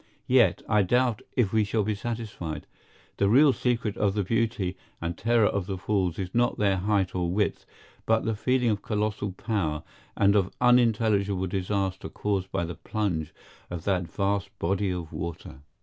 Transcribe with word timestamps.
Yet, 0.25 0.63
I 0.67 0.81
doubt 0.81 1.21
if 1.37 1.53
we 1.53 1.63
shall 1.63 1.83
be 1.83 1.93
satisfied. 1.93 2.65
The 3.17 3.29
real 3.29 3.53
secret 3.53 3.95
of 3.97 4.15
the 4.15 4.23
beauty 4.23 4.75
and 4.99 5.15
terror 5.15 5.45
of 5.45 5.67
the 5.67 5.77
Falls 5.77 6.17
is 6.17 6.33
not 6.33 6.57
their 6.57 6.77
height 6.77 7.13
or 7.13 7.29
width, 7.31 7.67
but 8.07 8.25
the 8.25 8.33
feeling 8.35 8.71
of 8.71 8.81
colossal 8.81 9.31
power 9.31 9.83
and 10.17 10.35
of 10.35 10.55
unintelligible 10.59 11.45
disaster 11.45 12.09
caused 12.09 12.51
by 12.51 12.65
the 12.65 12.73
plunge 12.73 13.31
of 13.69 13.83
that 13.83 14.07
vast 14.07 14.49
body 14.57 14.89
of 14.91 15.13
water. 15.13 15.61